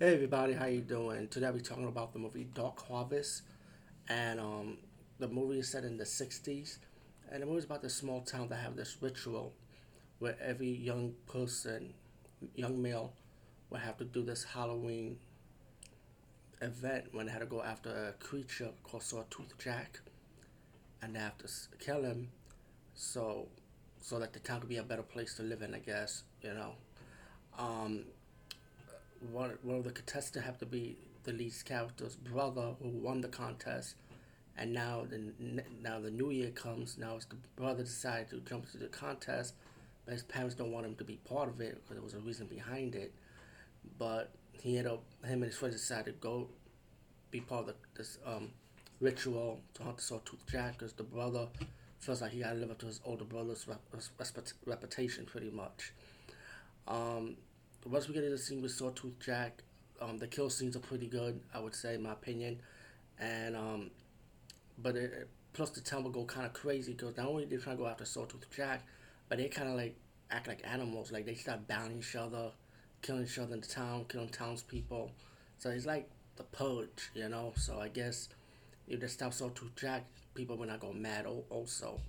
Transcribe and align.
Hey 0.00 0.14
everybody, 0.14 0.52
how 0.52 0.66
you 0.66 0.80
doing? 0.80 1.26
Today 1.26 1.50
we're 1.50 1.58
talking 1.58 1.88
about 1.88 2.12
the 2.12 2.20
movie 2.20 2.46
Dark 2.54 2.86
Harvest, 2.86 3.42
and 4.08 4.38
um, 4.38 4.76
the 5.18 5.26
movie 5.26 5.58
is 5.58 5.68
set 5.72 5.82
in 5.82 5.96
the 5.96 6.04
'60s, 6.04 6.78
and 7.32 7.42
the 7.42 7.46
movie 7.46 7.58
is 7.58 7.64
about 7.64 7.82
this 7.82 7.96
small 7.96 8.20
town 8.20 8.48
that 8.50 8.60
have 8.60 8.76
this 8.76 8.96
ritual, 9.00 9.54
where 10.20 10.36
every 10.40 10.70
young 10.70 11.14
person, 11.26 11.94
young 12.54 12.80
male, 12.80 13.12
would 13.70 13.80
have 13.80 13.96
to 13.96 14.04
do 14.04 14.22
this 14.22 14.44
Halloween 14.44 15.16
event 16.62 17.06
when 17.10 17.26
they 17.26 17.32
had 17.32 17.40
to 17.40 17.46
go 17.46 17.60
after 17.60 17.90
a 17.90 18.24
creature 18.24 18.70
called 18.84 19.02
Sawtooth 19.02 19.58
Jack, 19.58 19.98
and 21.02 21.16
they 21.16 21.18
have 21.18 21.38
to 21.38 21.48
kill 21.80 22.04
him, 22.04 22.28
so 22.94 23.48
so 24.00 24.20
that 24.20 24.32
the 24.32 24.38
town 24.38 24.60
could 24.60 24.68
be 24.68 24.76
a 24.76 24.84
better 24.84 25.02
place 25.02 25.34
to 25.34 25.42
live 25.42 25.60
in. 25.62 25.74
I 25.74 25.80
guess 25.80 26.22
you 26.40 26.54
know. 26.54 26.74
Um, 27.58 28.04
one 29.32 29.56
of 29.66 29.84
the 29.84 29.90
contestants 29.90 30.46
have 30.46 30.58
to 30.58 30.66
be 30.66 30.96
the 31.24 31.32
lead 31.32 31.52
character's 31.64 32.16
brother 32.16 32.74
who 32.82 32.88
won 32.88 33.20
the 33.20 33.28
contest, 33.28 33.96
and 34.56 34.72
now 34.72 35.06
the 35.08 35.32
now 35.82 36.00
the 36.00 36.10
new 36.10 36.30
year 36.30 36.50
comes. 36.50 36.98
Now 36.98 37.16
it's 37.16 37.26
the 37.26 37.36
brother 37.56 37.82
decided 37.84 38.30
to 38.30 38.40
jump 38.40 38.66
into 38.66 38.78
the 38.78 38.86
contest, 38.86 39.54
but 40.04 40.14
his 40.14 40.22
parents 40.22 40.54
don't 40.54 40.72
want 40.72 40.86
him 40.86 40.94
to 40.96 41.04
be 41.04 41.16
part 41.28 41.48
of 41.48 41.60
it 41.60 41.82
because 41.82 41.96
there 41.96 42.02
was 42.02 42.14
a 42.14 42.20
reason 42.20 42.46
behind 42.46 42.94
it. 42.94 43.12
But 43.98 44.30
he 44.52 44.78
ended 44.78 44.92
up 44.92 45.02
him 45.24 45.42
and 45.42 45.44
his 45.44 45.56
friends 45.56 45.76
decided 45.76 46.06
to 46.06 46.12
go 46.20 46.48
be 47.30 47.40
part 47.40 47.62
of 47.62 47.66
the, 47.68 47.74
this 47.96 48.18
um, 48.24 48.50
ritual 49.00 49.60
to 49.74 49.82
hunt 49.82 49.96
the 49.96 50.02
sawtooth 50.02 50.44
jack 50.50 50.78
because 50.78 50.92
the 50.94 51.02
brother 51.02 51.46
feels 52.00 52.22
like 52.22 52.32
he 52.32 52.40
got 52.40 52.52
to 52.52 52.58
live 52.58 52.70
up 52.70 52.78
to 52.78 52.86
his 52.86 53.00
older 53.04 53.24
brother's 53.24 53.66
rep, 53.68 53.80
reputation 54.66 55.26
pretty 55.26 55.50
much. 55.50 55.92
Um, 56.86 57.36
once 57.86 58.08
we 58.08 58.14
get 58.14 58.24
into 58.24 58.36
the 58.36 58.42
scene 58.42 58.60
with 58.62 58.72
Sawtooth 58.72 59.18
Jack, 59.20 59.62
um, 60.00 60.18
the 60.18 60.26
kill 60.26 60.50
scenes 60.50 60.76
are 60.76 60.80
pretty 60.80 61.06
good, 61.06 61.40
I 61.54 61.60
would 61.60 61.74
say, 61.74 61.94
in 61.94 62.02
my 62.02 62.12
opinion. 62.12 62.60
And 63.18 63.56
um, 63.56 63.90
but 64.78 64.96
it, 64.96 65.28
plus 65.52 65.70
the 65.70 65.80
town 65.80 66.04
will 66.04 66.10
go 66.10 66.24
kind 66.24 66.46
of 66.46 66.52
crazy 66.52 66.92
because 66.92 67.16
not 67.16 67.26
only 67.26 67.44
they 67.44 67.56
trying 67.56 67.76
to 67.76 67.82
go 67.82 67.88
after 67.88 68.04
Sawtooth 68.04 68.46
Jack, 68.54 68.84
but 69.28 69.38
they 69.38 69.48
kind 69.48 69.68
of 69.68 69.74
like 69.74 69.96
act 70.30 70.46
like 70.46 70.60
animals. 70.64 71.10
Like 71.10 71.26
they 71.26 71.34
start 71.34 71.66
bounding 71.66 71.98
each 71.98 72.16
other, 72.16 72.50
killing 73.02 73.24
each 73.24 73.38
other 73.38 73.54
in 73.54 73.60
the 73.60 73.66
town, 73.66 74.06
killing 74.08 74.28
townspeople. 74.28 75.10
So 75.58 75.70
it's 75.70 75.86
like 75.86 76.08
the 76.36 76.44
purge, 76.44 77.10
you 77.14 77.28
know. 77.28 77.52
So 77.56 77.80
I 77.80 77.88
guess 77.88 78.28
if 78.86 79.00
they 79.00 79.06
stop 79.08 79.32
Sawtooth 79.32 79.74
Jack, 79.76 80.04
people 80.34 80.56
will 80.56 80.66
not 80.66 80.80
go 80.80 80.92
mad. 80.92 81.26
Also, 81.26 82.00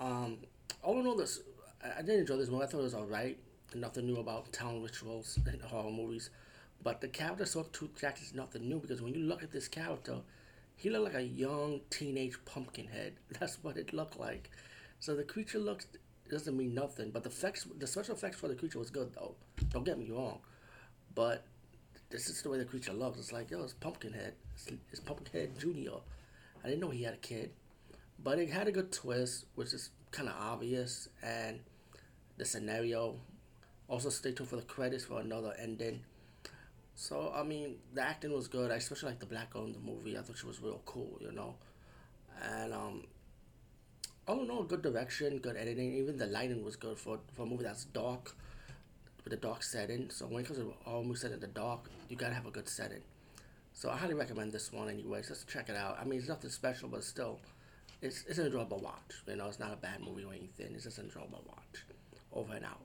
um, 0.00 0.38
all 0.82 0.98
in 1.00 1.06
all, 1.06 1.16
this 1.16 1.40
I 1.84 2.00
didn't 2.00 2.20
enjoy 2.20 2.36
this 2.36 2.48
movie. 2.48 2.64
I 2.64 2.66
thought 2.66 2.80
it 2.80 2.84
was 2.84 2.94
alright 2.94 3.38
nothing 3.80 4.06
new 4.06 4.16
about 4.16 4.52
town 4.52 4.82
rituals 4.82 5.38
in 5.52 5.60
horror 5.60 5.90
movies. 5.90 6.30
But 6.82 7.00
the 7.00 7.08
character 7.08 7.44
Sawtooth 7.44 7.98
Jack 8.00 8.20
is 8.22 8.34
nothing 8.34 8.68
new 8.68 8.78
because 8.78 9.02
when 9.02 9.14
you 9.14 9.20
look 9.20 9.42
at 9.42 9.52
this 9.52 9.68
character, 9.68 10.16
he 10.76 10.90
looked 10.90 11.14
like 11.14 11.22
a 11.22 11.26
young 11.26 11.80
teenage 11.90 12.38
pumpkin 12.44 12.86
head. 12.86 13.14
That's 13.40 13.58
what 13.62 13.76
it 13.76 13.92
looked 13.92 14.18
like. 14.18 14.50
So 15.00 15.14
the 15.14 15.24
creature 15.24 15.58
looks 15.58 15.86
doesn't 16.30 16.56
mean 16.56 16.74
nothing, 16.74 17.10
but 17.10 17.22
the 17.22 17.28
effects, 17.28 17.66
the 17.78 17.86
special 17.86 18.14
effects 18.14 18.36
for 18.36 18.48
the 18.48 18.54
creature 18.54 18.78
was 18.78 18.90
good 18.90 19.14
though. 19.14 19.34
Don't 19.70 19.84
get 19.84 19.98
me 19.98 20.10
wrong, 20.10 20.40
but 21.14 21.44
this 22.10 22.28
is 22.28 22.42
the 22.42 22.50
way 22.50 22.58
the 22.58 22.64
creature 22.64 22.92
looks. 22.92 23.18
It's 23.18 23.32
like 23.32 23.50
yo, 23.50 23.62
it's 23.62 23.74
Pumpkinhead. 23.74 24.34
It's, 24.54 24.68
it's 24.90 25.00
Pumpkinhead 25.00 25.58
Junior. 25.58 25.98
I 26.64 26.68
didn't 26.68 26.80
know 26.80 26.90
he 26.90 27.04
had 27.04 27.14
a 27.14 27.18
kid, 27.18 27.52
but 28.22 28.38
it 28.38 28.50
had 28.50 28.66
a 28.66 28.72
good 28.72 28.92
twist, 28.92 29.46
which 29.54 29.72
is 29.72 29.90
kind 30.10 30.28
of 30.28 30.34
obvious, 30.38 31.08
and 31.22 31.60
the 32.38 32.44
scenario 32.44 33.16
also, 33.88 34.08
stay 34.08 34.32
tuned 34.32 34.48
for 34.48 34.56
the 34.56 34.62
credits 34.62 35.04
for 35.04 35.20
another 35.20 35.54
ending. 35.60 36.00
So, 36.96 37.32
I 37.34 37.44
mean, 37.44 37.76
the 37.94 38.02
acting 38.02 38.32
was 38.32 38.48
good. 38.48 38.72
I 38.72 38.76
especially 38.76 39.10
like 39.10 39.20
the 39.20 39.26
black 39.26 39.52
girl 39.52 39.64
in 39.64 39.72
the 39.72 39.78
movie. 39.78 40.18
I 40.18 40.22
thought 40.22 40.38
she 40.38 40.46
was 40.46 40.60
real 40.60 40.80
cool, 40.86 41.18
you 41.20 41.30
know. 41.30 41.54
And, 42.42 42.72
um, 42.72 43.04
all 44.26 44.42
in 44.42 44.50
all, 44.50 44.64
good 44.64 44.82
direction, 44.82 45.38
good 45.38 45.56
editing. 45.56 45.94
Even 45.94 46.16
the 46.16 46.26
lighting 46.26 46.64
was 46.64 46.74
good 46.74 46.98
for, 46.98 47.20
for 47.34 47.42
a 47.42 47.46
movie 47.46 47.62
that's 47.62 47.84
dark, 47.84 48.34
with 49.22 49.32
a 49.32 49.36
dark 49.36 49.62
setting. 49.62 50.10
So, 50.10 50.26
when 50.26 50.42
it 50.42 50.46
comes 50.48 50.58
to 50.58 50.74
all 50.84 51.04
movies 51.04 51.20
set 51.20 51.30
in 51.30 51.38
the 51.38 51.46
dark, 51.46 51.88
you 52.08 52.16
gotta 52.16 52.34
have 52.34 52.46
a 52.46 52.50
good 52.50 52.68
setting. 52.68 53.02
So, 53.72 53.90
I 53.90 53.96
highly 53.96 54.14
recommend 54.14 54.52
this 54.52 54.72
one, 54.72 54.88
anyways. 54.88 55.28
Just 55.28 55.46
check 55.48 55.68
it 55.68 55.76
out. 55.76 55.98
I 56.00 56.04
mean, 56.04 56.18
it's 56.18 56.28
nothing 56.28 56.50
special, 56.50 56.88
but 56.88 57.04
still, 57.04 57.38
it's, 58.02 58.24
it's 58.26 58.38
an 58.38 58.46
enjoyable 58.46 58.78
watch. 58.78 59.22
You 59.28 59.36
know, 59.36 59.46
it's 59.46 59.60
not 59.60 59.72
a 59.72 59.76
bad 59.76 60.00
movie 60.00 60.24
or 60.24 60.32
anything. 60.32 60.74
It's 60.74 60.84
just 60.84 60.98
an 60.98 61.04
enjoyable 61.04 61.44
watch. 61.46 61.84
Over 62.32 62.54
and 62.54 62.64
out. 62.64 62.80